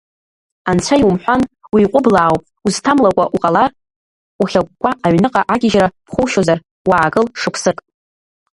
Анцәа 0.69 0.95
иумҳәан, 0.99 1.41
иуҟәыблаауп, 1.75 2.43
узҭамлакәа 2.65 3.25
уҟалар, 3.35 3.71
ухьагәгәа 4.41 4.91
аҩныҟа 5.05 5.41
агьежьра 5.53 5.87
ԥхоушьозар, 6.05 6.59
уаагыл 6.89 7.25
шықәсык. 7.39 7.77